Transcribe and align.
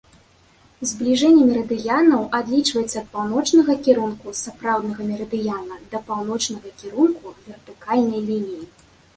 Збліжэнне 0.91 1.41
мерыдыянаў 1.49 2.23
адлічваецца 2.39 2.95
ад 3.03 3.07
паўночнага 3.17 3.75
кірунку 3.89 4.33
сапраўднага 4.41 5.01
мерыдыяна 5.11 5.79
да 5.93 6.03
паўночнага 6.11 6.67
кірунку 6.81 7.37
вертыкальнай 7.47 8.21
лініі. 8.33 8.65